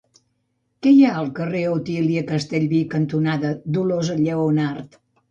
Què 0.85 0.91
hi 0.93 1.01
ha 1.07 1.09
al 1.17 1.27
carrer 1.39 1.59
Otília 1.73 2.23
Castellví 2.31 2.79
cantonada 2.93 3.51
Dolors 3.77 4.09
Lleonart? 4.23 4.97